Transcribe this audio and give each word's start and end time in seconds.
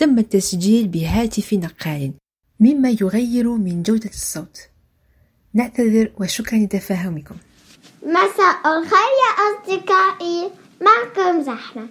تم 0.00 0.18
التسجيل 0.18 0.88
بهاتف 0.88 1.52
نقال 1.52 2.12
مما 2.60 2.90
يغير 3.00 3.50
من 3.50 3.82
جودة 3.82 4.10
الصوت. 4.10 4.58
نعتذر 5.54 6.12
وشكرا 6.20 6.58
لتفاهمكم. 6.58 7.34
مساء 8.02 8.78
الخير 8.78 9.10
يا 9.22 9.32
أصدقائي. 9.46 10.50
معكم 10.80 11.42
زحمة. 11.42 11.88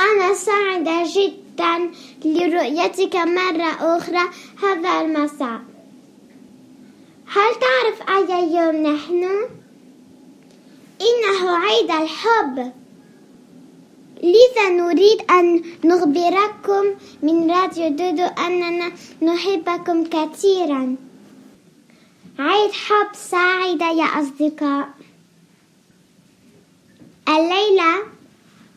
أنا 0.00 0.34
سعيدة 0.34 1.04
جدا 1.16 1.90
لرؤيتك 2.24 3.16
مرة 3.16 3.96
أخرى 3.96 4.30
هذا 4.62 5.00
المساء. 5.00 5.60
هل 7.26 7.50
تعرف 7.60 8.08
أي 8.08 8.54
يوم 8.54 8.76
نحن؟ 8.76 9.24
إنه 11.00 11.56
عيد 11.56 11.90
الحب. 11.90 12.72
لذا 14.22 14.68
نريد 14.68 15.30
أن 15.30 15.62
نخبركم 15.84 16.84
من 17.22 17.50
راديو 17.50 17.88
دودو 17.88 18.24
أننا 18.46 18.92
نحبكم 19.22 20.04
كثيرا. 20.04 20.96
عيد 22.38 22.72
حب 22.72 23.10
سعيدة 23.14 23.90
يا 23.90 24.04
أصدقاء. 24.04 24.88
الليلة 27.28 27.92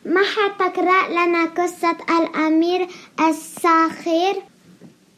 ما 0.04 0.22
حتقرأ 0.22 1.08
لنا 1.08 1.44
قصة 1.44 1.96
الأمير 2.18 2.88
الساخر 3.20 4.42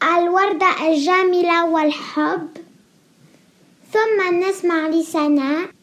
الوردة 0.03 0.87
الجميلة 0.87 1.65
والحب. 1.65 2.49
ثم 3.93 4.35
نسمع 4.35 4.87
لسناء. 4.87 5.78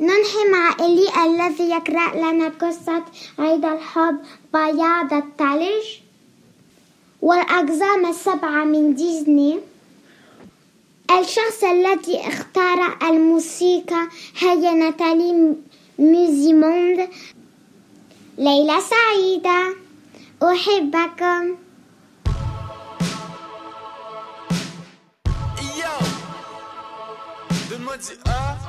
ننهي 0.00 0.50
مع 0.52 0.74
إلي 0.80 1.08
الذي 1.26 1.70
يقرأ 1.70 2.32
لنا 2.32 2.48
قصة 2.48 3.04
عيد 3.38 3.64
الحب 3.64 4.18
بياض 4.52 5.12
الثلج. 5.12 5.86
والأقزام 7.22 8.06
السبعة 8.06 8.64
من 8.64 8.94
ديزني. 8.94 9.58
الشخص 11.20 11.64
الذي 11.64 12.20
اختار 12.28 12.98
الموسيقى 13.02 14.08
هي 14.38 14.74
ناتالي 14.74 15.56
ميوزيموند 15.98 17.08
ليلة 18.38 18.80
سعيدة 18.80 19.74
أحبكم. 20.42 21.56
Yo, 25.80 25.94
donne-moi 27.70 28.67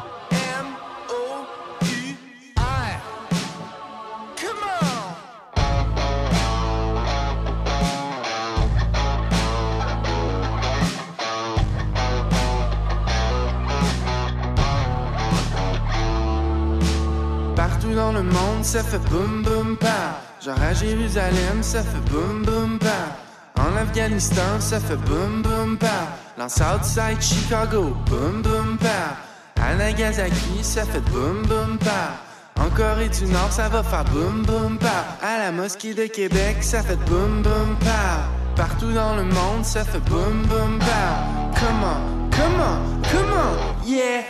le 18.20 18.26
monde, 18.26 18.64
ça 18.64 18.84
fait 18.84 19.00
boum 19.10 19.44
boum 19.44 19.78
pa. 19.78 20.20
Genre 20.44 20.62
à 20.62 20.74
Jérusalem, 20.74 21.62
ça 21.62 21.82
fait 21.84 22.12
boum 22.12 22.44
boum 22.44 22.78
pa. 22.78 23.62
En 23.62 23.76
Afghanistan, 23.78 24.60
ça 24.60 24.80
fait 24.80 24.98
boum 24.98 25.42
boum 25.42 25.78
pa. 25.78 26.00
Dans 26.38 26.50
Southside 26.50 27.22
Chicago, 27.22 27.96
boum 28.08 28.42
boum 28.42 28.78
pa. 28.78 29.16
À 29.62 29.76
Nagasaki, 29.76 30.64
ça 30.64 30.84
fait 30.84 31.04
boum 31.12 31.44
boum 31.48 31.78
pa. 31.78 32.62
En 32.62 32.70
Corée 32.70 33.10
du 33.10 33.26
Nord, 33.26 33.52
ça 33.52 33.70
va 33.70 33.84
faire 33.84 34.06
boum 34.06 34.44
boum 34.46 34.78
pa. 34.78 35.06
À 35.22 35.38
la 35.38 35.52
mosquée 35.52 35.94
de 35.94 36.08
Québec, 36.08 36.58
ça 36.62 36.84
fait 36.84 37.00
boum 37.10 37.42
boum 37.42 37.78
pa. 37.80 38.28
Partout 38.56 38.92
dans 38.92 39.16
le 39.16 39.24
monde, 39.24 39.64
ça 39.64 39.86
fait 39.86 40.04
boum 40.10 40.46
boum 40.48 40.78
pa. 40.80 41.60
Comment, 41.60 42.02
comment, 42.32 42.80
comment, 43.12 43.86
yeah. 43.86 44.24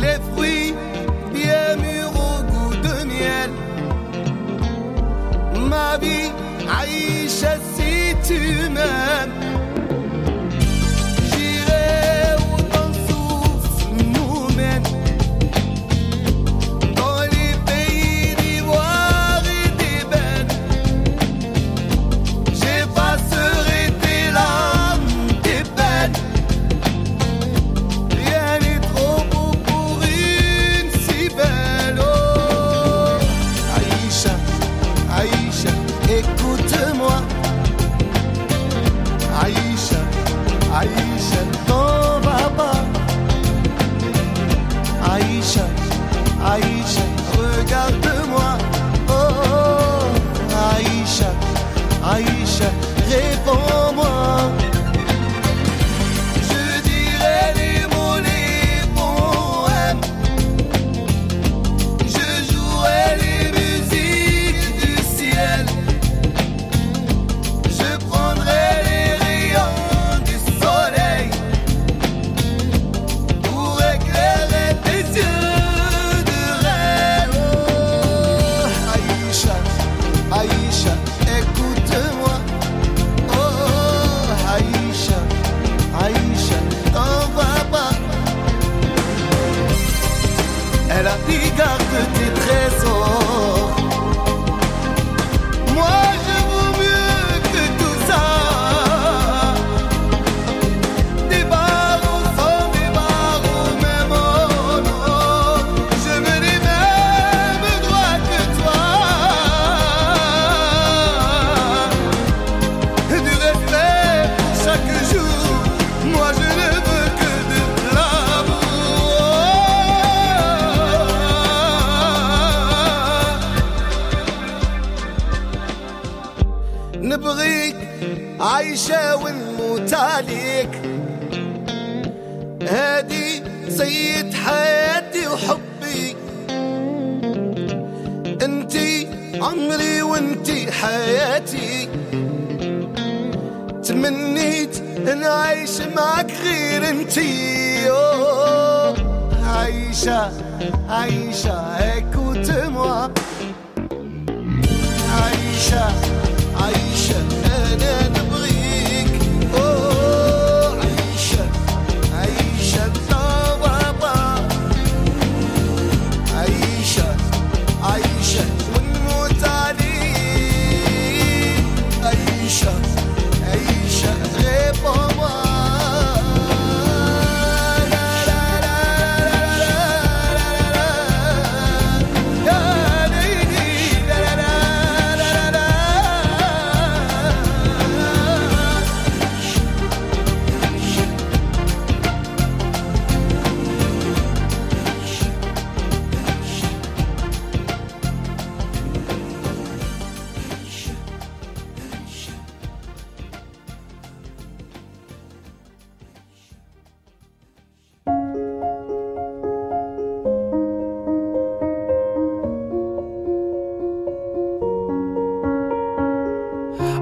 les 0.00 0.18
fruits 0.32 0.74
bien 1.32 1.76
mûrs 1.76 2.14
au 2.28 2.42
goût 2.50 2.76
de 2.86 3.04
miel. 3.04 3.50
Ma 5.68 5.98
vie, 5.98 6.30
Aïcha, 6.80 7.54
si 7.74 8.14
tu 8.26 8.40
m'aimes. 8.74 9.49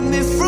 give 0.00 0.10
me 0.10 0.22
freedom. 0.22 0.47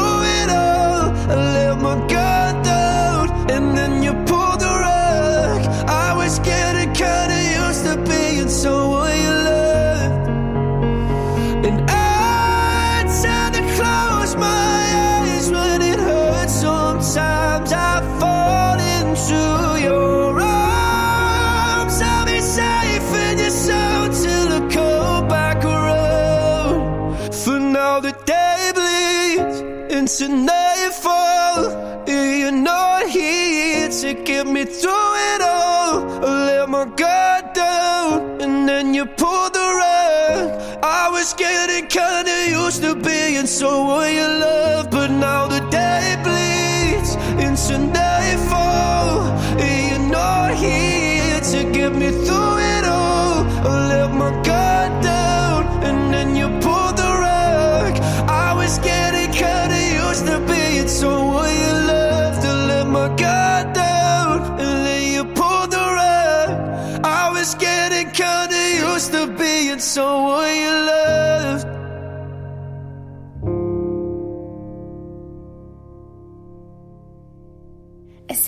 Into 30.21 30.35
nightfall. 30.35 32.05
You're 32.07 32.53
not 32.53 33.09
here 33.09 33.89
to 33.89 34.15
get 34.15 34.47
me 34.47 34.65
through 34.65 35.15
it 35.33 35.41
all. 35.41 36.25
I 36.25 36.47
let 36.47 36.69
my 36.69 36.85
guard 36.85 37.53
down, 37.55 38.41
and 38.41 38.69
then 38.69 38.95
you 38.95 39.07
pulled 39.07 39.55
the 39.55 39.69
rug. 39.81 40.83
I 40.83 41.09
was 41.11 41.33
getting 41.35 41.87
kinda 41.87 42.51
used 42.51 42.83
to 42.83 42.95
being 42.95 43.47
someone 43.47 44.13
you 44.15 44.27
love, 44.27 44.91
but 44.91 45.11
now 45.11 45.50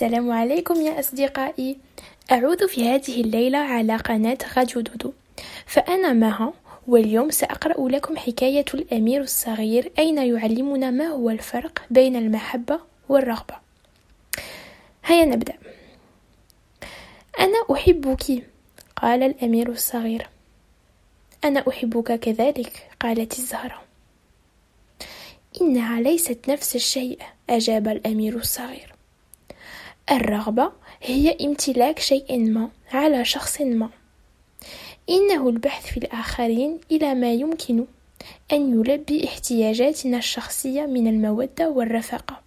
السلام 0.03 0.31
عليكم 0.31 0.81
يا 0.81 0.99
أصدقائي. 0.99 1.77
أعود 2.31 2.65
في 2.65 2.89
هذه 2.89 3.21
الليلة 3.21 3.57
على 3.57 3.95
قناة 3.95 4.37
راديو 4.57 4.81
دودو 4.81 5.13
فأنا 5.65 6.13
مها 6.13 6.53
واليوم 6.87 7.29
سأقرأ 7.29 7.89
لكم 7.89 8.17
حكاية 8.17 8.65
الأمير 8.73 9.21
الصغير 9.21 9.91
أين 9.99 10.17
يعلمنا 10.17 10.91
ما 10.91 11.07
هو 11.07 11.29
الفرق 11.29 11.81
بين 11.89 12.15
المحبة 12.15 12.79
والرغبة. 13.09 13.55
هيا 15.05 15.25
نبدأ. 15.25 15.53
أنا 17.39 17.57
أحبك 17.71 18.43
قال 18.95 19.23
الأمير 19.23 19.69
الصغير. 19.69 20.27
أنا 21.43 21.63
أحبك 21.69 22.19
كذلك 22.19 22.89
قالت 22.99 23.39
الزهرة. 23.39 23.81
إنها 25.61 26.01
ليست 26.01 26.49
نفس 26.49 26.75
الشيء 26.75 27.19
أجاب 27.49 27.87
الأمير 27.87 28.35
الصغير. 28.35 28.92
الرغبة 30.11 30.71
هي 31.01 31.37
امتلاك 31.41 31.99
شيء 31.99 32.39
ما 32.39 32.69
على 32.91 33.25
شخص 33.25 33.61
ما. 33.61 33.89
إنه 35.09 35.49
البحث 35.49 35.85
في 35.85 35.97
الآخرين 35.97 36.79
إلى 36.91 37.15
ما 37.15 37.33
يمكن 37.33 37.85
أن 38.51 38.79
يلبي 38.79 39.25
احتياجاتنا 39.25 40.17
الشخصية 40.17 40.85
من 40.85 41.07
المودة 41.07 41.69
والرفقة. 41.69 42.41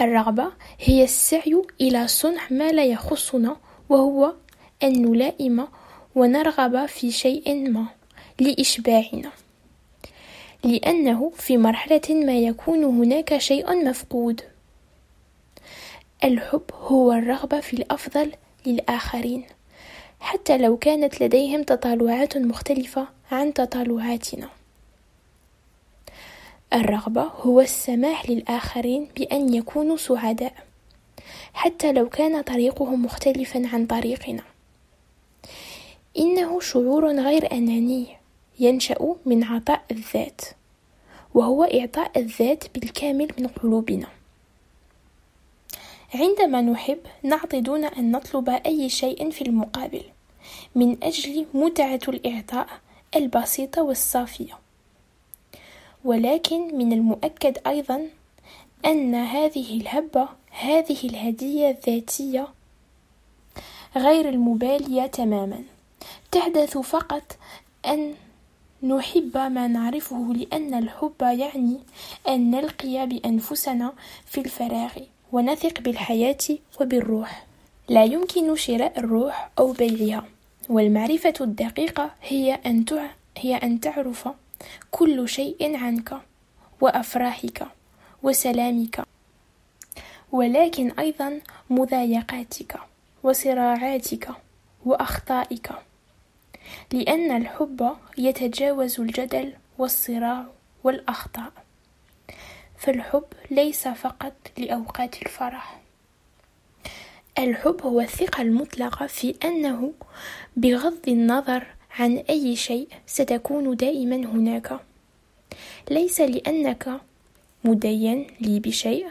الرغبة 0.00 0.52
هي 0.80 1.04
السعي 1.04 1.62
إلى 1.80 2.08
صنع 2.08 2.42
ما 2.50 2.72
لا 2.72 2.84
يخصنا 2.84 3.56
وهو 3.88 4.34
أن 4.82 5.02
نلائم 5.02 5.68
ونرغب 6.14 6.86
في 6.86 7.10
شيء 7.10 7.70
ما 7.70 7.86
لإشباعنا. 8.40 9.30
لأنه 10.64 11.32
في 11.36 11.58
مرحلة 11.58 12.02
ما 12.10 12.38
يكون 12.38 12.84
هناك 12.84 13.38
شيء 13.38 13.84
مفقود. 13.88 14.42
الحب 16.24 16.62
هو 16.72 17.12
الرغبة 17.12 17.60
في 17.60 17.74
الأفضل 17.74 18.32
للآخرين. 18.66 19.44
حتى 20.20 20.58
لو 20.58 20.76
كانت 20.76 21.20
لديهم 21.20 21.62
تطلعات 21.62 22.36
مختلفة 22.36 23.08
عن 23.32 23.54
تطلعاتنا. 23.54 24.48
الرغبة 26.72 27.22
هو 27.22 27.60
السماح 27.60 28.30
للآخرين 28.30 29.08
بأن 29.16 29.54
يكونوا 29.54 29.96
سعداء. 29.96 30.54
حتى 31.54 31.92
لو 31.92 32.08
كان 32.08 32.42
طريقهم 32.42 33.04
مختلفا 33.04 33.68
عن 33.72 33.86
طريقنا. 33.86 34.42
إنه 36.18 36.60
شعور 36.60 37.20
غير 37.20 37.52
أناني 37.52 38.06
ينشأ 38.60 39.16
من 39.26 39.44
عطاء 39.44 39.84
الذات 39.90 40.40
وهو 41.34 41.64
إعطاء 41.64 42.18
الذات 42.18 42.64
بالكامل 42.74 43.28
من 43.38 43.46
قلوبنا. 43.46 44.17
عندما 46.14 46.60
نحب 46.60 46.98
نعطي 47.22 47.60
دون 47.60 47.84
أن 47.84 48.12
نطلب 48.12 48.48
أي 48.48 48.88
شيء 48.88 49.30
في 49.30 49.42
المقابل. 49.42 50.02
من 50.74 51.04
أجل 51.04 51.46
متعة 51.54 52.00
الإعطاء 52.08 52.68
البسيطة 53.16 53.82
والصافية. 53.82 54.58
ولكن 56.04 56.78
من 56.78 56.92
المؤكد 56.92 57.58
أيضا 57.66 58.08
أن 58.86 59.14
هذه 59.14 59.80
الهبة 59.80 60.28
هذه 60.50 60.98
الهدية 61.04 61.70
الذاتية 61.70 62.48
غير 63.96 64.28
المبالية 64.28 65.06
تماما. 65.06 65.64
تحدث 66.32 66.78
فقط 66.78 67.36
أن 67.86 68.14
نحب 68.82 69.38
ما 69.38 69.66
نعرفه 69.66 70.32
لأن 70.34 70.74
الحب 70.74 71.22
يعني 71.22 71.78
أن 72.28 72.50
نلقي 72.50 73.06
بأنفسنا 73.06 73.92
في 74.26 74.40
الفراغ. 74.40 74.92
ونثق 75.32 75.80
بالحياة 75.80 76.36
وبالروح. 76.80 77.46
لا 77.88 78.04
يمكن 78.04 78.56
شراء 78.56 78.98
الروح 78.98 79.50
أو 79.58 79.72
بيعها 79.72 80.24
والمعرفة 80.68 81.34
الدقيقة 81.40 82.10
هي 82.22 82.54
أن 82.54 82.84
تع... 82.84 83.06
هي 83.38 83.56
أن 83.56 83.80
تعرف 83.80 84.28
كل 84.90 85.28
شيء 85.28 85.76
عنك 85.76 86.18
وأفراحك 86.80 87.66
وسلامك 88.22 89.04
ولكن 90.32 90.90
أيضا 90.90 91.40
مضايقاتك 91.70 92.80
وصراعاتك 93.22 94.28
وأخطائك 94.84 95.70
لأن 96.92 97.36
الحب 97.36 97.96
يتجاوز 98.18 99.00
الجدل 99.00 99.52
والصراع 99.78 100.44
والأخطاء. 100.84 101.52
فالحب 102.78 103.24
ليس 103.50 103.88
فقط 103.88 104.34
لأوقات 104.58 105.22
الفرح. 105.22 105.80
الحب 107.38 107.82
هو 107.82 108.00
الثقة 108.00 108.42
المطلقة 108.42 109.06
في 109.06 109.34
أنه 109.44 109.92
بغض 110.56 111.08
النظر 111.08 111.66
عن 111.98 112.16
أي 112.16 112.56
شيء 112.56 112.88
ستكون 113.06 113.76
دائما 113.76 114.16
هناك. 114.16 114.80
ليس 115.90 116.20
لأنك 116.20 117.00
مدين 117.64 118.26
لي 118.40 118.60
بشيء 118.60 119.06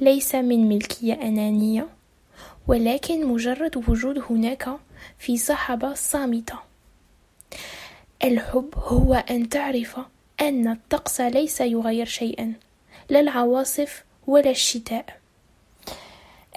ليس 0.00 0.34
من 0.34 0.68
ملكية 0.68 1.14
أنانية 1.14 1.88
ولكن 2.66 3.26
مجرد 3.26 3.76
وجود 3.88 4.24
هناك 4.30 4.68
في 5.18 5.36
صحبة 5.36 5.94
صامتة. 5.94 6.58
الحب 8.24 8.74
هو 8.76 9.14
أن 9.14 9.48
تعرف 9.48 10.00
أن 10.40 10.68
الطقس 10.68 11.20
ليس 11.20 11.60
يغير 11.60 12.06
شيئا. 12.06 12.52
لا 13.08 13.20
العواصف 13.20 14.04
ولا 14.26 14.50
الشتاء. 14.50 15.20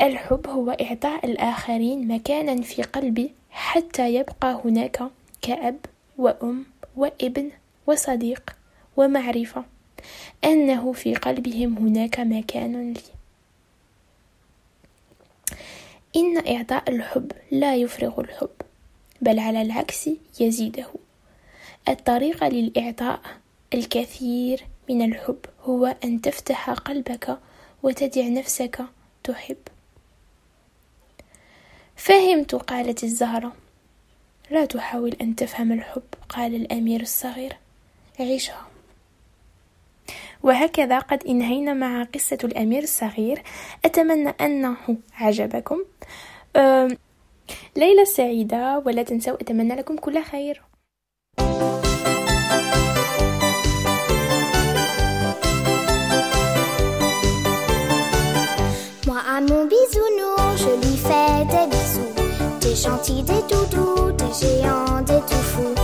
الحب 0.01 0.47
هو 0.47 0.71
إعطاء 0.71 1.25
الآخرين 1.25 2.07
مكانا 2.07 2.61
في 2.61 2.83
قلبي 2.83 3.31
حتى 3.51 4.13
يبقى 4.15 4.61
هناك 4.65 5.03
كأب 5.41 5.77
وأم 6.17 6.65
وابن 6.95 7.51
وصديق 7.87 8.55
ومعرفة. 8.97 9.63
أنه 10.43 10.91
في 10.93 11.15
قلبهم 11.15 11.77
هناك 11.77 12.19
مكان 12.19 12.93
لي. 12.93 13.01
إن 16.15 16.55
إعطاء 16.55 16.89
الحب 16.89 17.31
لا 17.51 17.75
يفرغ 17.75 18.19
الحب 18.19 18.49
بل 19.21 19.39
على 19.39 19.61
العكس 19.61 20.09
يزيده. 20.39 20.87
الطريقة 21.89 22.47
للإعطاء 22.47 23.19
الكثير 23.73 24.65
من 24.89 25.01
الحب 25.01 25.39
هو 25.63 25.95
أن 26.03 26.21
تفتح 26.21 26.69
قلبك 26.69 27.37
وتدع 27.83 28.27
نفسك 28.27 28.85
تحب. 29.23 29.57
فهمت 31.95 32.55
قالت 32.55 33.03
الزهرة. 33.03 33.53
لا 34.51 34.65
تحاول 34.65 35.15
أن 35.21 35.35
تفهم 35.35 35.71
الحب 35.71 36.03
قال 36.29 36.55
الأمير 36.55 37.01
الصغير. 37.01 37.57
عيشها. 38.19 38.67
وهكذا 40.43 40.99
قد 40.99 41.23
إنهينا 41.27 41.73
مع 41.73 42.03
قصة 42.03 42.37
الأمير 42.43 42.83
الصغير. 42.83 43.43
أتمنى 43.85 44.29
أنه 44.29 44.77
عجبكم. 45.13 45.83
ليلة 47.75 48.03
سعيدة 48.03 48.83
ولا 48.85 49.03
تنسوا 49.03 49.41
أتمنى 49.41 49.75
لكم 49.75 49.97
كل 49.97 50.23
خير. 50.23 50.61
mon 59.41 59.65
bisounours, 59.65 60.57
je 60.57 60.87
lui 60.87 60.97
fais 60.97 61.45
des 61.45 61.67
bisous. 61.69 62.13
T'es 62.59 62.75
gentil, 62.75 63.23
des 63.23 63.41
doudous, 63.49 64.11
des 64.11 64.33
géants, 64.33 65.01
des 65.01 65.21
tout 65.27 65.43
fous. 65.43 65.75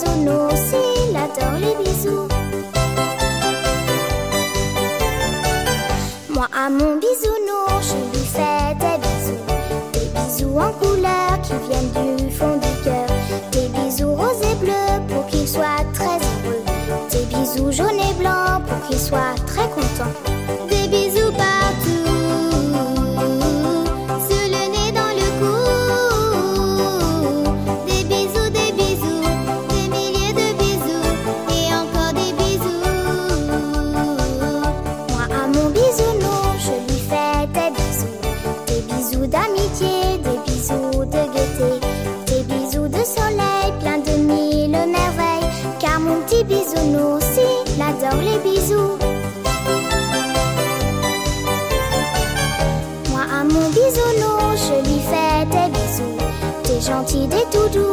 bisounours, 0.00 0.72
il 1.10 1.16
adore 1.16 1.58
les 1.60 1.84
bisous. 1.84 2.28
Moi 6.30 6.46
à 6.56 6.70
mon 6.70 6.96
bisou. 6.96 7.09
gentil 56.90 57.28
des 57.28 57.44
toutous. 57.52 57.89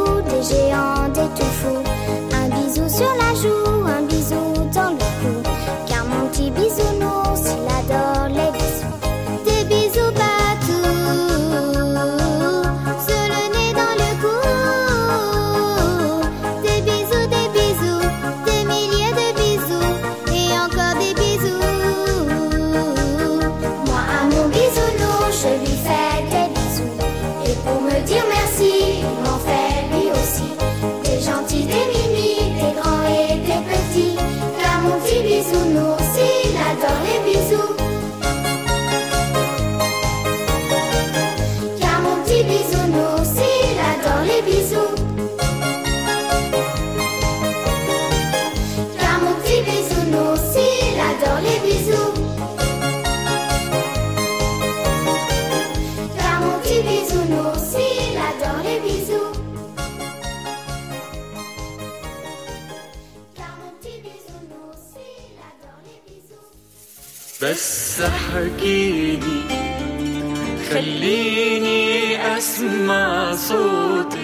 حكيني 68.38 69.42
خليني 70.70 72.18
أسمع 72.38 73.36
صوتك 73.36 74.18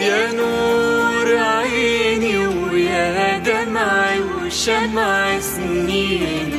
يا 0.00 0.32
نور 0.32 1.36
عيني 1.36 2.38
ويا 2.38 3.38
دمعي 3.38 4.20
وشمع 4.20 5.40
سنيني. 5.40 6.54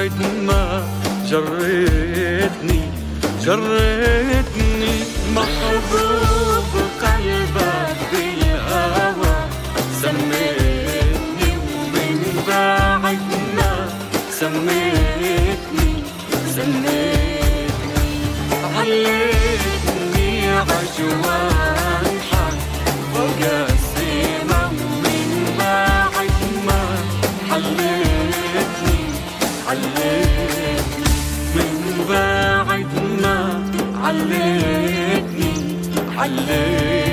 بعد 0.00 0.12
ما 0.46 0.82
جريتني 1.30 2.80
جريتني 3.44 4.49
anne. 36.21 37.10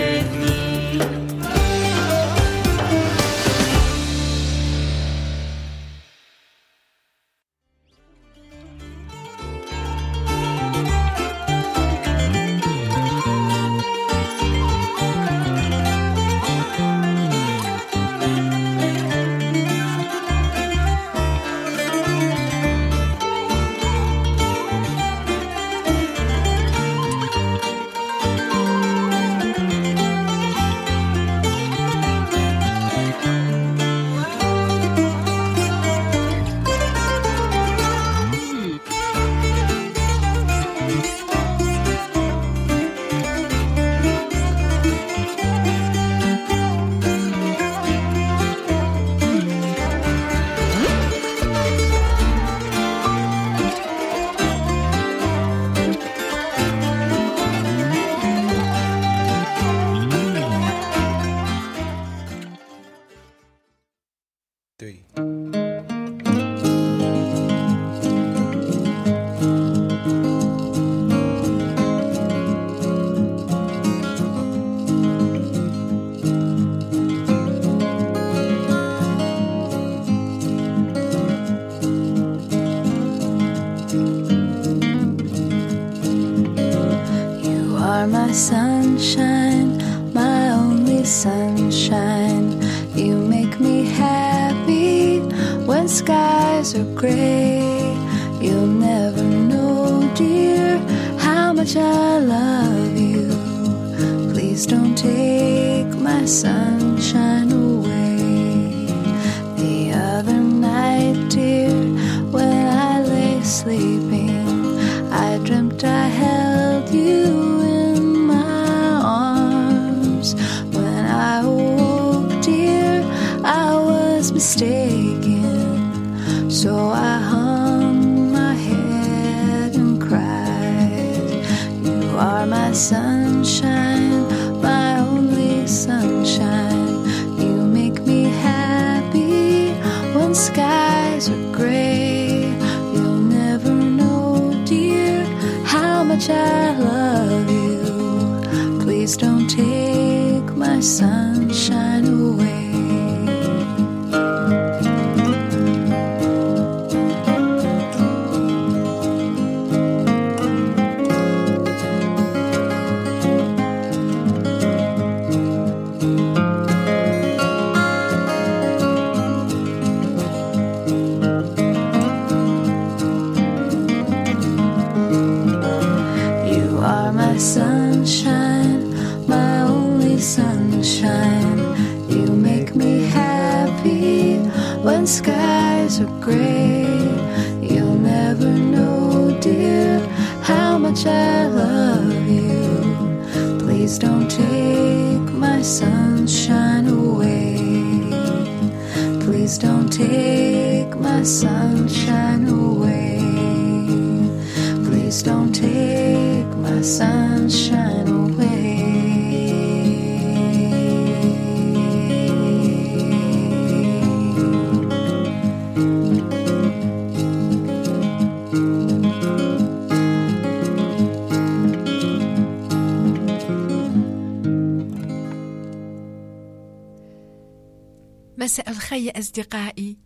مساء 228.38 228.70
الخير 228.70 229.02
يا 229.02 229.18
أصدقائي. 229.18 229.98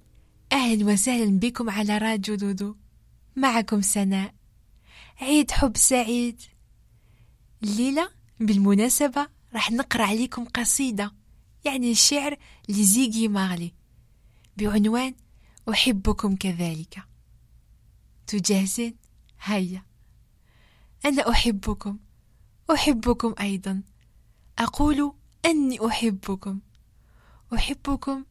أهلا 0.52 0.92
وسهلا 0.92 1.38
بكم 1.38 1.70
على 1.70 1.98
راديو 1.98 2.35
دودو. 2.35 2.76
معكم 3.37 3.81
سناء. 3.81 4.35
عيد 5.20 5.50
حب 5.50 5.76
سعيد. 5.76 6.51
الليلة 7.62 8.11
بالمناسبة 8.40 9.29
راح 9.55 9.70
نقرأ 9.70 10.03
عليكم 10.03 10.44
قصيدة 10.44 11.12
يعني 11.64 11.90
الشعر 11.90 12.37
لزيجي 12.68 13.29
ماغلي. 13.29 13.72
بعنوان 14.57 15.14
أحبكم 15.70 16.37
كذلك. 16.37 17.03
تجهزين؟ 18.27 18.96
هيا. 19.42 19.83
أنا 21.05 21.31
أحبكم 21.31 21.98
أحبكم 22.75 23.35
أيضا. 23.40 23.83
أقول 24.59 25.12
أني 25.44 25.87
أحبكم. 25.87 26.61
أحبكم 27.55 28.25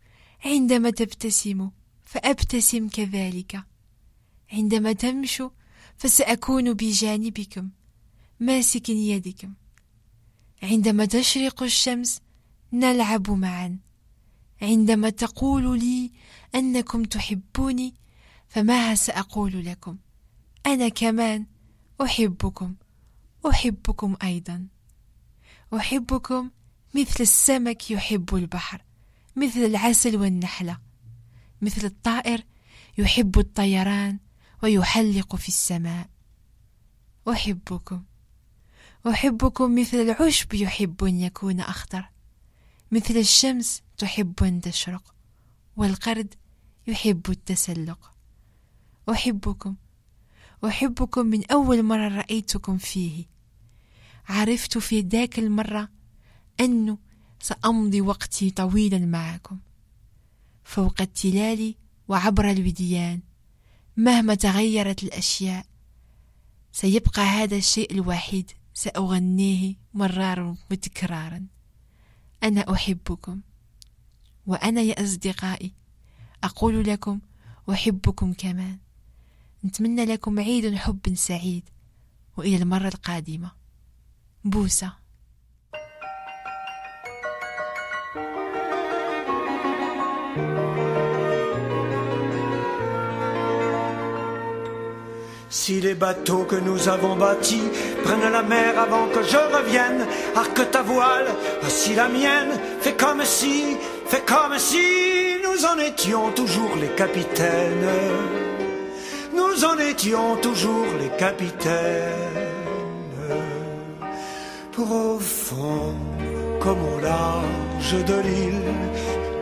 عندما 0.45 0.89
تبتسموا 0.89 1.69
فأبتسم 2.05 2.89
كذلك. 2.89 3.63
عندما 4.53 4.93
تمشوا 4.93 5.49
فسأكون 5.97 6.73
بجانبكم. 6.73 7.69
ماسك 8.41 8.89
يدكم 8.89 9.53
عندما 10.63 11.05
تشرق 11.05 11.63
الشمس 11.63 12.21
نلعب 12.73 13.31
معا. 13.31 13.79
عندما 14.61 15.09
تقول 15.09 15.79
لي 15.79 16.11
أنكم 16.55 17.03
تحبوني 17.03 17.95
فماذا 18.47 18.95
سأقول 18.95 19.65
لكم؟ 19.65 19.97
أنا 20.65 20.89
كمان 20.89 21.45
أحبكم. 22.01 22.75
أحبكم 23.49 24.15
أيضا. 24.23 24.67
أحبكم 25.73 26.51
مثل 26.95 27.17
السمك 27.19 27.91
يحب 27.91 28.35
البحر 28.35 28.81
مثل 29.35 29.59
العسل 29.59 30.17
والنحلة 30.17 30.79
مثل 31.61 31.85
الطائر 31.85 32.43
يحب 32.97 33.39
الطيران 33.39 34.19
ويحلق 34.63 35.35
في 35.35 35.47
السماء. 35.47 36.09
أحبكم. 37.29 38.03
أحبكم 39.07 39.79
مثل 39.79 39.97
العشب 39.97 40.53
يحب 40.53 41.03
أن 41.03 41.19
يكون 41.19 41.59
أخضر. 41.59 42.09
مثل 42.91 43.17
الشمس 43.17 43.81
تحب 43.97 44.43
أن 44.43 44.61
تشرق 44.61 45.15
والقرد 45.75 46.33
يحب 46.87 47.29
التسلق. 47.29 48.11
أحبكم 49.09 49.75
أحبكم 50.65 51.25
من 51.25 51.51
أول 51.51 51.83
مرة 51.83 52.07
رأيتكم 52.07 52.77
فيه. 52.77 53.25
عرفت 54.29 54.77
في 54.77 55.01
ذاك 55.01 55.39
المرة 55.39 55.89
أنه 56.59 56.97
سأمضي 57.39 58.01
وقتي 58.01 58.49
طويلا 58.49 58.99
معكم. 58.99 59.59
فوق 60.63 61.01
التلال 61.01 61.75
وعبر 62.07 62.51
الوديان 62.51 63.19
مهما 63.97 64.35
تغيرت 64.35 65.03
الأشياء 65.03 65.65
سيبقى 66.71 67.21
هذا 67.21 67.55
الشيء 67.55 67.91
الوحيد. 67.91 68.51
سأغنيه 68.81 69.75
مرارا 69.93 70.55
وتكرارا. 70.71 71.45
أنا 72.43 72.73
أحبكم 72.73 73.41
وأنا 74.45 74.81
يا 74.81 75.03
أصدقائي 75.03 75.73
أقول 76.43 76.83
لكم 76.87 77.19
أحبكم 77.71 78.33
كمان. 78.33 78.77
نتمنى 79.65 80.05
لكم 80.05 80.39
عيد 80.39 80.75
حب 80.75 81.15
سعيد 81.15 81.69
وإلى 82.37 82.55
المرة 82.55 82.87
القادمة. 82.87 83.51
بوسة. 84.43 84.93
Si 95.53 95.81
les 95.81 95.95
bateaux 95.95 96.45
que 96.45 96.55
nous 96.55 96.87
avons 96.87 97.17
bâtis 97.17 97.69
prennent 98.05 98.31
la 98.31 98.41
mer 98.41 98.79
avant 98.79 99.07
que 99.07 99.21
je 99.21 99.35
revienne, 99.35 100.07
arque 100.33 100.71
ta 100.71 100.81
voile, 100.81 101.27
voici 101.59 101.93
la 101.93 102.07
mienne, 102.07 102.57
fais 102.79 102.93
comme 102.93 103.25
si, 103.25 103.75
fais 104.05 104.21
comme 104.21 104.57
si 104.57 104.79
nous 105.43 105.65
en 105.65 105.77
étions 105.77 106.31
toujours 106.31 106.77
les 106.79 106.87
capitaines. 106.95 107.89
Nous 109.33 109.65
en 109.65 109.77
étions 109.77 110.37
toujours 110.37 110.87
les 111.01 111.09
capitaines. 111.17 112.47
Profond 114.71 115.93
comme 116.61 116.81
au 116.95 116.99
large 117.01 118.05
de 118.05 118.15
l'île, 118.21 118.73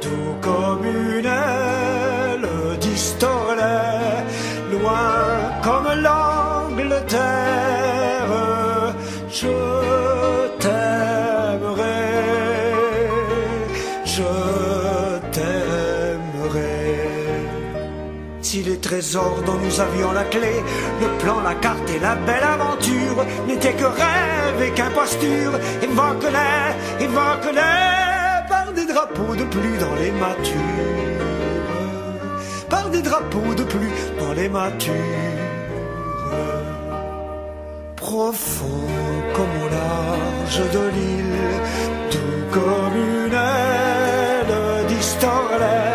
tout 0.01 0.33
comme 0.41 0.85
une 0.85 1.25
aile 1.27 2.49
d'Istolet, 2.79 4.25
loin 4.71 5.48
Trésors 18.89 19.43
dont 19.45 19.59
nous 19.63 19.79
avions 19.79 20.11
la 20.13 20.23
clé, 20.23 20.63
le 20.99 21.07
plan, 21.19 21.41
la 21.41 21.53
carte 21.53 21.87
et 21.91 21.99
la 21.99 22.15
belle 22.15 22.43
aventure 22.43 23.23
n'étaient 23.45 23.73
que 23.73 23.85
rêve 23.85 24.63
et 24.65 24.71
qu'imposture, 24.71 25.51
évoque-les, 25.83 27.03
évoque-les 27.05 28.47
par 28.49 28.71
des 28.73 28.87
drapeaux 28.87 29.35
de 29.35 29.43
pluie 29.43 29.77
dans 29.79 29.93
les 29.93 30.09
matures, 30.09 31.21
par 32.67 32.89
des 32.89 33.03
drapeaux 33.03 33.53
de 33.55 33.63
pluie 33.63 33.93
dans 34.19 34.33
les 34.33 34.49
matures. 34.49 34.93
Profond 37.95 38.87
comme 39.35 39.55
au 39.65 39.69
large 39.69 40.63
de 40.73 40.83
l'île, 40.95 41.59
tout 42.09 42.41
comme 42.51 42.97
une 42.97 43.33
aile 43.35 44.87
d'Istolet, 44.87 45.88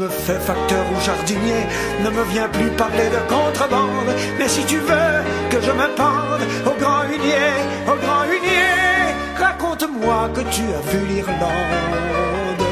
me 0.00 0.08
fais 0.08 0.38
facteur 0.38 0.84
ou 0.92 1.00
jardinier, 1.04 1.62
ne 2.02 2.10
me 2.10 2.22
viens 2.32 2.48
plus 2.48 2.70
parler 2.70 3.08
de 3.16 3.20
contrebande. 3.28 4.10
Mais 4.38 4.48
si 4.48 4.64
tu 4.64 4.78
veux 4.78 5.16
que 5.50 5.60
je 5.60 5.72
me 5.72 5.86
pende 5.94 6.44
au 6.64 6.74
grand 6.80 7.02
hunier, 7.04 7.52
au 7.86 7.96
grand 8.04 8.24
hunier, 8.24 8.72
raconte-moi 9.38 10.30
que 10.34 10.40
tu 10.54 10.62
as 10.78 10.84
vu 10.90 11.00
l'Irlande. 11.06 12.64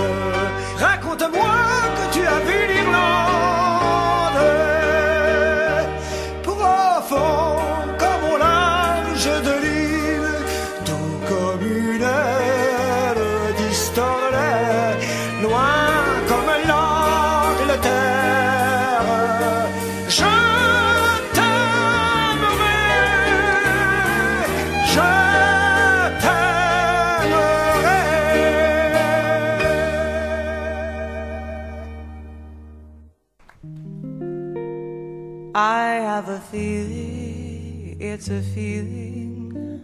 Raconte-moi 0.79 1.57
que 1.97 2.15
tu 2.15 2.23
as 2.27 2.41
vu 2.49 2.59
l'Irlande. 2.69 2.88
It's 38.31 38.47
a 38.47 38.51
feeling 38.55 39.81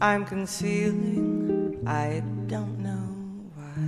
I'm 0.00 0.24
concealing, 0.24 1.80
I 1.86 2.24
don't 2.48 2.80
know 2.80 3.06
why. 3.54 3.84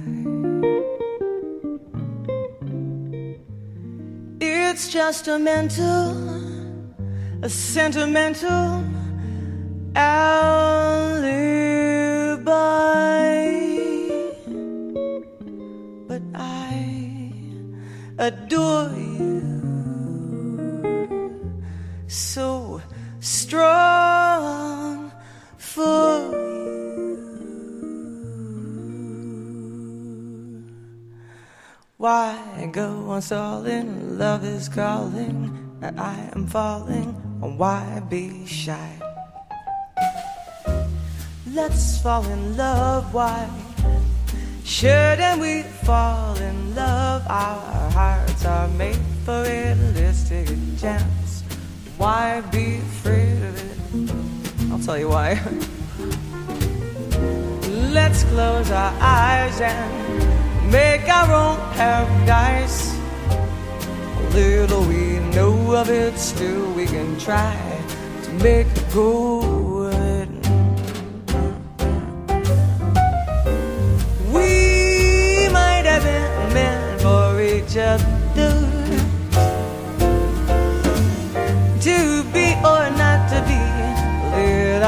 It's 4.41 4.93
just 4.93 5.27
a 5.27 5.39
mental, 5.41 6.15
a 7.43 7.49
sentimental 7.49 8.85
alibi. 9.97 10.37
But 16.07 16.23
I 16.33 17.33
adore 18.19 18.91
you 18.91 19.17
so 22.07 22.66
strong 23.27 25.11
for 25.59 26.31
you. 26.31 27.19
Why 31.97 32.71
go 32.73 33.11
on 33.11 33.23
stalling? 33.23 34.19
Love 34.19 34.45
is 34.45 34.69
calling, 34.69 35.51
and 35.83 35.99
I 35.99 36.31
am 36.37 36.47
falling. 36.47 37.15
Why 37.41 38.01
be 38.09 38.47
shy? 38.47 38.93
Let's 41.53 42.01
fall 42.01 42.25
in 42.27 42.57
love. 42.57 43.13
Why 43.13 43.49
shouldn't 44.63 45.41
we 45.41 45.63
fall 45.83 46.37
in 46.37 46.75
love? 46.77 47.27
Our 47.27 47.91
hearts 47.91 48.45
are 48.45 48.69
made 48.69 49.03
for. 49.25 49.43
Let's 49.97 50.29
chance. 50.81 51.46
Why 51.99 52.43
be 52.53 52.77
afraid 52.77 53.43
of 53.43 53.55
it? 53.57 54.71
I'll 54.71 54.79
tell 54.79 54.99
you 54.99 55.09
why. 55.09 55.41
Let's 57.93 58.25
close 58.25 58.71
our 58.71 58.93
eyes 59.01 59.59
and 59.63 60.71
make 60.71 61.09
our 61.09 61.33
own 61.33 61.59
paradise. 61.73 62.95
Little 64.35 64.85
we 64.85 65.21
know 65.35 65.75
of 65.75 65.89
it, 65.89 66.19
still 66.19 66.71
we 66.75 66.85
can 66.85 67.19
try 67.19 67.57
to 68.25 68.33
make 68.35 68.67
it 68.67 68.85
good. 68.93 69.66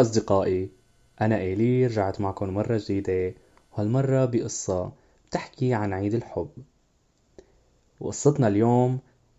مرحبا 0.00 0.10
أصدقائي 0.10 0.70
أنا 1.20 1.36
إيلي 1.38 1.86
رجعت 1.86 2.20
معكم 2.20 2.48
مرة 2.48 2.80
جديدة 2.84 3.34
وهالمرة 3.72 4.24
بقصة 4.24 4.92
بتحكي 5.28 5.74
عن 5.74 5.92
عيد 5.92 6.14
الحب. 6.14 6.50
وقصتنا 8.00 8.48
اليوم 8.48 8.98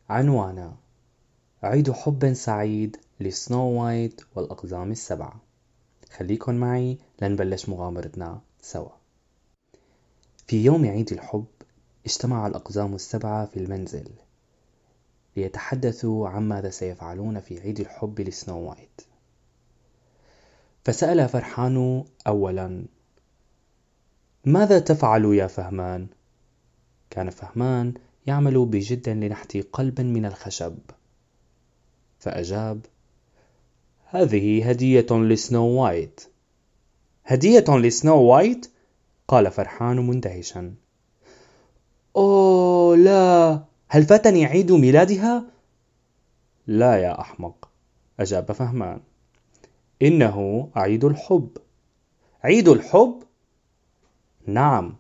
عنوانها 0.10 0.78
عيد 1.64 1.92
حب 1.92 2.34
سعيد 2.34 2.98
لسنو 3.20 3.84
وايت 3.84 4.22
والأقزام 4.36 4.92
السبعة. 4.92 5.42
خليكن 6.12 6.56
معي 6.60 6.98
لنبلش 7.22 7.70
مغامرتنا 7.70 8.42
سوا. 8.62 8.92
في 10.48 10.64
يوم 10.66 10.86
عيد 10.86 11.12
الحب 11.12 11.46
اجتمع 12.06 12.48
الأقزام 12.48 12.96
السبعة 12.96 13.46
في 13.46 13.58
المنزل 13.58 14.10
ليتحدثوا 15.38 16.30
عن 16.30 16.48
ماذا 16.48 16.70
سيفعلون 16.70 17.40
في 17.40 17.60
عيد 17.60 17.80
الحب 17.80 18.22
لسنو 18.22 18.70
وايت. 18.70 19.11
فسأل 20.84 21.30
فرحان 21.30 22.04
أولا 22.28 22.86
ماذا 24.46 24.80
تفعل 24.80 25.26
يا 25.26 25.48
فهمان؟ 25.48 26.08
كان 27.10 27.30
فهمان 27.30 27.94
يعمل 28.28 28.66
بجد 28.66 29.10
لنحت 29.10 29.58
قلبا 29.58 30.04
من 30.04 30.26
الخشب 30.26 30.78
فأجاب 32.20 32.86
هذه 34.06 34.70
هدية 34.70 35.06
لسنو 35.12 35.68
وايت 35.68 36.22
هدية 37.26 37.66
لسنو 37.70 38.22
وايت؟ 38.22 38.72
قال 39.28 39.52
فرحان 39.52 40.08
مندهشا 40.08 40.74
أوه 42.16 42.96
لا 42.96 43.64
هل 43.88 44.04
فاتني 44.04 44.46
عيد 44.46 44.72
ميلادها؟ 44.72 45.44
لا 46.68 46.98
يا 46.98 47.22
أحمق 47.22 47.70
أجاب 48.20 48.52
فهمان 48.52 49.02
إنه 50.02 50.70
عيد 50.76 51.04
الحب 51.04 51.50
عيد 52.44 52.70
الحب؟ 52.70 53.24
نعم 54.46 54.96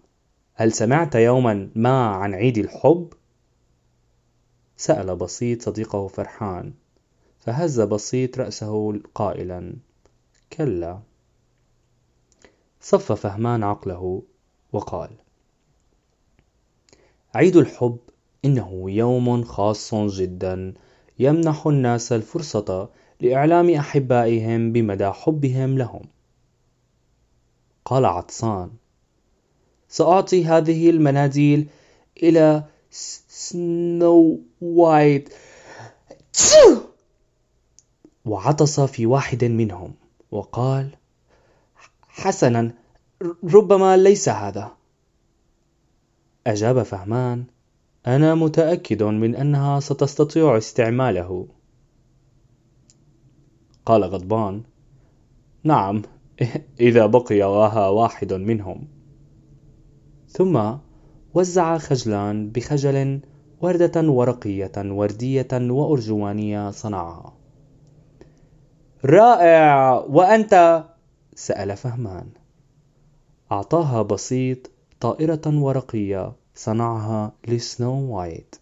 هل 0.54 0.74
سمعت 0.74 1.16
يوما 1.16 1.70
ما 1.76 2.06
عن 2.06 2.34
عيد 2.34 2.58
الحب؟ 2.58 3.14
سأل 4.78 5.16
بسيط 5.16 5.62
صديقه 5.62 6.08
فرحان 6.08 6.74
فهز 7.39 7.82
بسيط 7.82 8.38
رأسه 8.39 8.99
قائلا 9.16 9.74
كلا 10.54 10.99
صف 12.82 13.12
فهمان 13.12 13.64
عقله 13.64 14.24
وقال 14.74 15.10
عيد 17.36 17.58
الحب 17.58 17.97
إنه 18.45 18.91
يوم 18.91 19.43
خاص 19.43 19.95
جدا 19.95 20.74
يمنح 21.20 21.68
الناس 21.68 22.12
الفرصة 22.14 22.89
لإعلام 23.22 23.69
أحبائهم 23.69 24.72
بمدى 24.72 25.11
حبهم 25.11 25.78
لهم. 25.78 26.01
قال 27.86 28.05
عطسان 28.05 28.72
سأعطي 29.89 30.45
هذه 30.45 30.89
المناديل 30.89 31.67
إلى 32.24 32.63
سنو 32.91 34.39
وايت. 34.61 35.34
وعطس 38.26 38.80
في 38.80 39.05
واحد 39.05 39.45
منهم 39.45 39.93
وقال 40.32 40.89
حسنا 42.07 42.72
ربما 43.53 43.97
ليس 43.97 44.30
هذا. 44.30 44.72
أجاب 46.47 46.84
فهمان 46.84 47.43
أنا 48.07 48.36
متأكد 48.36 49.03
من 49.03 49.36
أنها 49.36 49.80
ستستطيع 49.80 50.57
استعماله. 50.57 51.47
قال 53.86 54.04
غضبان. 54.04 54.64
نعم 55.64 56.02
إذا 56.80 57.06
بقي 57.06 57.40
لها 57.40 57.90
واحد 57.90 58.34
منهم. 58.34 58.88
ثم 60.30 60.74
وزع 61.34 61.78
خجلان 61.78 62.50
بخجل 62.50 63.20
وردة 63.62 64.10
ورقية 64.10 64.72
وردية 64.78 65.48
وأرجوانية 65.54 66.72
صنعها 66.72 67.34
رائع 69.06 69.94
وأنت؟ 69.94 70.84
سأل 71.36 71.78
فهمان. 71.78 72.30
أعطاها 73.52 74.02
بسيط 74.02 74.72
طائرة 75.00 75.42
ورقية 75.46 76.32
صنعها 76.56 77.32
لسنو 77.48 78.18
وايت. 78.18 78.56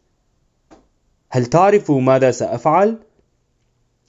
هل 1.29 1.45
تعرف 1.45 1.91
ماذا 1.91 2.31
سأفعل؟ 2.31 2.97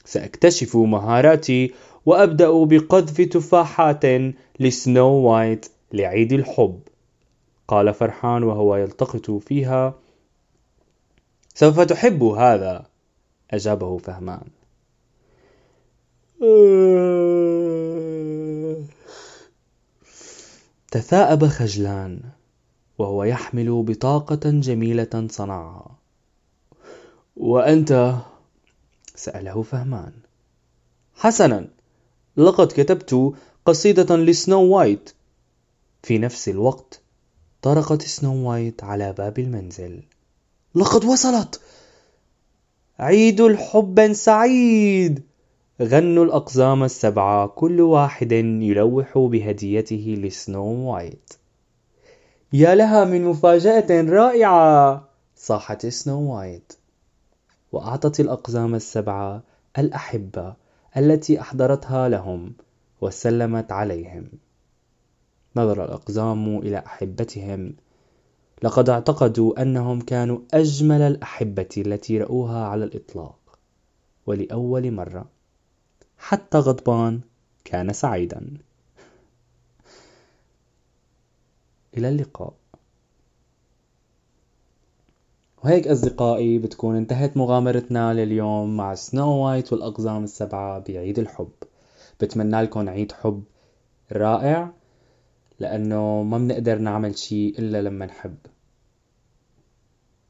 سأكتشف 0.04 0.76
مهاراتي 0.76 1.74
وأبدأ 2.06 2.64
بقذف 2.64 3.20
تفاحات 3.20 4.04
لسنو 4.60 5.08
وايت 5.08 5.66
لعيد 5.92 6.32
الحب. 6.32 6.80
قال 7.68 7.94
فرحان 7.94 8.42
وهو 8.42 8.76
يلتقط 8.76 9.30
فيها 9.30 9.94
سوف 11.54 11.80
تحب 11.80 12.22
هذا. 12.22 12.86
أجابه 13.50 13.98
فهمان. 13.98 14.46
تثاءب 20.90 21.46
خجلان 21.46 22.20
وهو 22.98 23.24
يحمل 23.24 23.82
بطاقة 23.82 24.40
جميلة 24.44 25.26
صنعها. 25.30 25.96
وأنت؟ 27.36 28.16
سأله 29.24 29.62
فهمان. 29.62 30.12
حسنا 31.14 31.68
لقد 32.36 32.66
كتبت 32.66 33.32
قصيدة 33.66 34.16
لسنو 34.16 34.62
وايت. 34.62 35.10
في 36.02 36.18
نفس 36.18 36.48
الوقت 36.48 37.00
طرقت 37.62 38.02
سنو 38.02 38.50
وايت 38.50 38.84
على 38.84 39.12
باب 39.12 39.38
المنزل. 39.38 40.02
لقد 40.74 41.04
وصلت. 41.04 41.60
عيد 42.98 43.40
الحب 43.40 44.12
سعيد. 44.12 45.22
غنوا 45.82 46.24
الأقزام 46.24 46.84
السبعة 46.84 47.46
كل 47.46 47.80
واحد 47.80 48.32
يلوح 48.32 49.18
بهديته 49.18 50.16
لسنو 50.18 50.92
وايت. 50.92 51.32
يا 52.52 52.74
لها 52.74 53.04
من 53.04 53.24
مفاجأة 53.24 54.00
رائعة 54.00 55.08
صاحت 55.36 55.86
سنو 55.86 56.36
وايت. 56.36 56.79
وأعطت 57.72 58.20
الأقزام 58.20 58.74
السبعة 58.74 59.42
الأحبة 59.78 60.54
التي 60.96 61.40
أحضرتها 61.40 62.08
لهم 62.08 62.52
وسلمت 63.00 63.72
عليهم. 63.72 64.28
نظر 65.56 65.84
الأقزام 65.84 66.58
إلى 66.58 66.78
أحبتهم. 66.78 67.74
لقد 68.62 68.90
اعتقدوا 68.90 69.62
أنهم 69.62 70.00
كانوا 70.00 70.38
أجمل 70.54 71.02
الأحبة 71.02 71.68
التي 71.76 72.18
رأوها 72.18 72.64
على 72.64 72.84
الإطلاق. 72.84 73.58
ولأول 74.26 74.90
مرة 74.92 75.24
حتى 76.18 76.58
غضبان 76.58 77.20
كان 77.64 77.92
سعيدا. 77.92 78.56
إلى 81.96 82.08
اللقاء. 82.08 82.59
وهيك 85.64 85.88
أصدقائي 85.88 86.58
بتكون 86.58 86.96
انتهت 86.96 87.36
مغامرتنا 87.36 88.14
لليوم 88.14 88.76
مع 88.76 88.94
سنو 88.94 89.46
وايت 89.46 89.72
والأقزام 89.72 90.24
السبعة 90.24 90.78
بعيد 90.78 91.18
الحب. 91.18 91.52
بتمنى 92.20 92.62
لكم 92.62 92.88
عيد 92.88 93.12
حب 93.12 93.44
رائع 94.12 94.72
لأنه 95.58 96.22
ما 96.22 96.38
بنقدر 96.38 96.78
نعمل 96.78 97.18
شي 97.18 97.48
إلا 97.48 97.82
لما 97.82 98.06
نحب. 98.06 98.36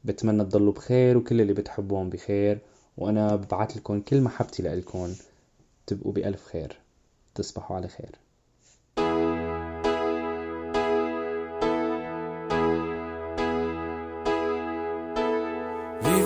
بتمنى 0.05 0.45
تضلوا 0.45 0.73
بخير 0.73 1.17
وكل 1.17 1.41
اللي 1.41 1.53
بتحبوهم 1.53 2.11
بخير 2.11 2.59
وأنا 2.97 3.37
ببعت 3.37 3.77
لكم 3.77 4.01
كل 4.01 4.21
محبتي 4.21 4.63
لإلكم 4.63 5.13
تبقوا 5.87 6.13
بألف 6.13 6.45
خير. 6.45 6.81
تصبحوا 7.35 7.77
على 7.77 7.89
خير. 7.89 8.19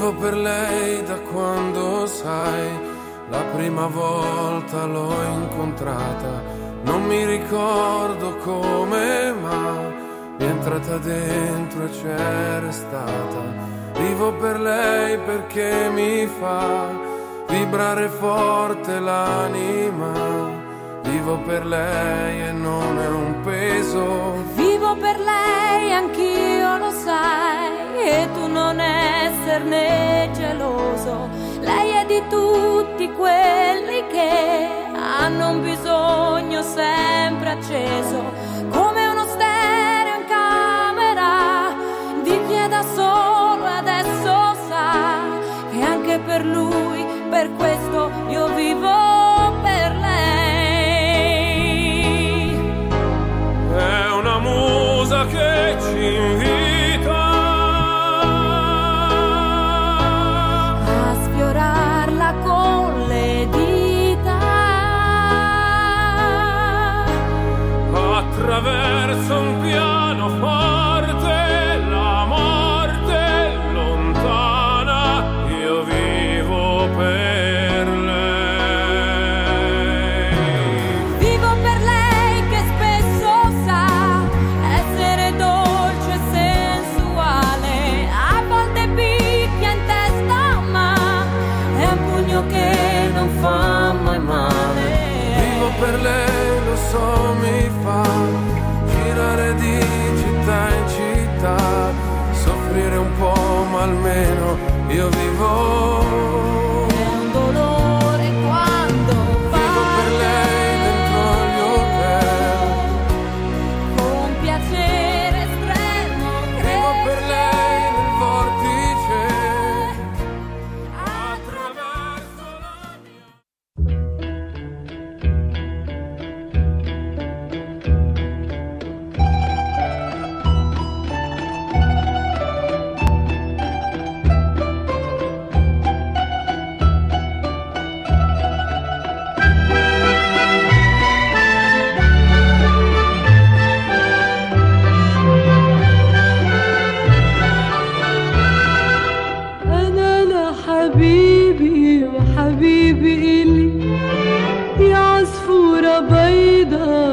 Vivo 0.04 0.20
per 0.20 0.36
lei 0.36 1.02
da 1.04 1.18
quando 1.32 2.04
sai, 2.04 2.68
la 3.30 3.40
prima 3.56 3.86
volta 3.86 4.84
l'ho 4.84 5.14
incontrata, 5.32 6.42
non 6.82 7.04
mi 7.04 7.24
ricordo 7.24 8.36
come, 8.44 9.32
ma 9.32 10.36
è 10.36 10.42
entrata 10.42 10.98
dentro 10.98 11.86
e 11.86 11.88
c'è 11.88 12.60
restata. 12.60 13.42
Vivo 13.94 14.34
per 14.34 14.60
lei 14.60 15.16
perché 15.20 15.88
mi 15.90 16.26
fa 16.26 16.90
vibrare 17.48 18.08
forte 18.08 19.00
l'anima. 19.00 20.12
Vivo 21.04 21.38
per 21.46 21.64
lei 21.64 22.48
e 22.48 22.52
non 22.52 22.98
è 22.98 23.06
un 23.06 23.40
peso. 23.42 24.34
Vivo 24.54 24.96
per 24.96 25.18
lei, 25.18 25.92
anch'io 25.92 26.33
e 28.04 28.28
tu 28.34 28.46
non 28.46 28.78
esserne 28.78 30.30
geloso. 30.34 31.28
Lei 31.60 31.90
è 31.90 32.04
di 32.06 32.22
tutti 32.28 33.10
quelli 33.12 34.06
che 34.08 34.68
hanno 34.94 35.50
un 35.50 35.62
bisogno 35.62 36.62
sempre 36.62 37.50
acceso, 37.50 38.22
come 38.70 39.06
uno 39.06 39.24
stereo 39.26 40.16
in 40.20 40.26
camera 40.26 41.74
di 42.22 42.38
chi 42.46 42.54
è 42.54 42.68
da 42.68 42.82
solo 42.94 43.64
adesso 43.64 44.54
sa 44.68 45.20
che 45.70 45.82
anche 45.82 46.18
per 46.18 46.44
lui, 46.44 47.04
per 47.30 47.50
questo 47.54 48.10
io 48.28 48.46
vivo 48.54 49.04
che 55.26 55.76
ci 55.80 56.14
invita 56.14 56.63
verso 68.64 69.38
un 69.38 69.60
piano 69.60 70.03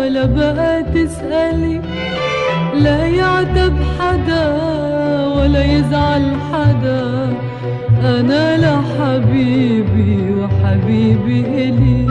بيضة 0.01 0.09
لا 0.09 0.25
بقى 0.25 0.83
تسألي. 0.83 1.81
لا 2.73 3.05
يعتب 3.05 3.73
حدا 3.99 4.47
ولا 5.37 5.63
يزعل 5.63 6.23
حدا. 6.51 7.33
أنا 8.03 8.57
لحبيبي 8.57 10.35
وحبيبي 10.39 11.39
إلي. 11.41 12.07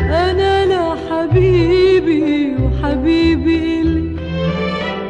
أنا 0.00 0.66
لحبيبي 0.72 2.56
وحبيبي 2.62 3.80
إلي. 3.80 4.16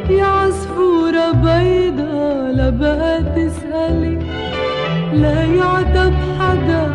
يا 0.09 0.25
عصفورة 0.25 1.31
بيضة 1.31 2.51
لا 2.51 2.69
بقى 2.69 3.23
تسألي. 3.23 4.17
لا 5.13 5.43
يعتب 5.43 6.13
حدا 6.39 6.85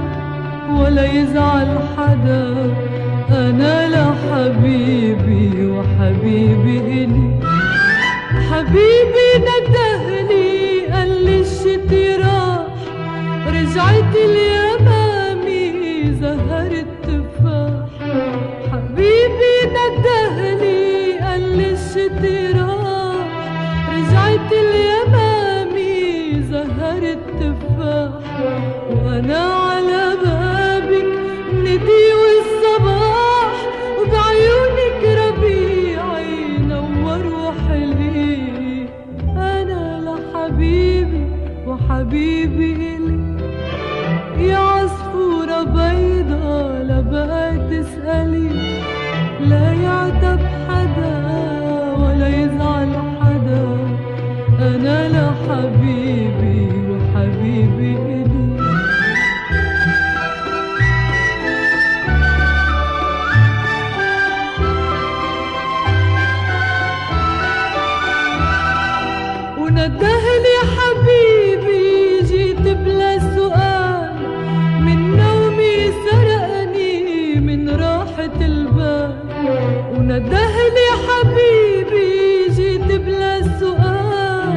ولا 0.78 1.05
يزعل 1.05 1.68
حدا. 1.97 2.55
أنا 3.30 3.82
لحبيبي 4.33 5.66
وحبيبي 5.66 6.78
إلي. 7.05 7.28
حبيبي 8.51 9.28
ندهني 9.39 10.87
قال 10.93 11.24
لي 11.24 11.41
الشتي 11.41 12.16
راح 12.16 12.66
رجعت 13.47 14.14
اليمامي 14.16 14.51
من 77.41 77.70
راحة 77.70 78.39
البال. 78.41 79.12
وندهلي 79.95 80.89
حبيبي 81.05 82.49
جيت 82.57 83.01
بلا 83.01 83.43
سؤال. 83.61 84.55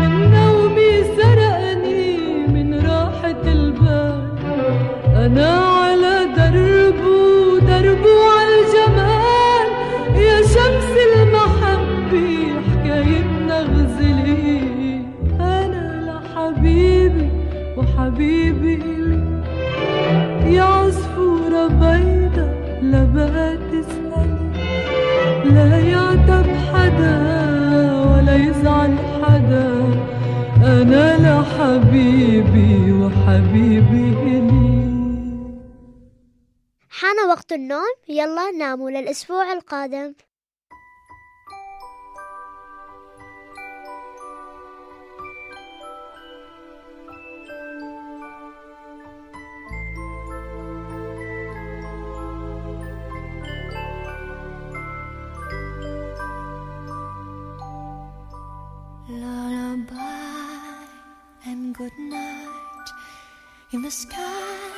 من 0.00 0.30
نومي 0.30 0.92
سرقني 1.16 2.16
من 2.54 2.68
راحة 2.86 3.42
البال. 3.46 4.22
أنا 5.16 5.67
النوم 37.58 37.94
يلا 38.08 38.50
ناموا 38.50 38.90
للأسبوع 38.90 39.52
القادم 39.52 40.14
Lullaby 59.08 60.84
and 61.46 61.74
good 61.74 61.96
night. 61.98 62.88
In 63.72 63.82
the 63.82 63.90
sky, 63.90 64.77